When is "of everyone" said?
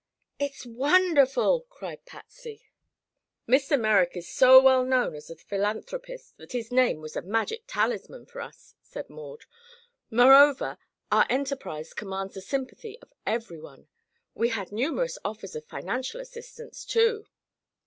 12.99-13.89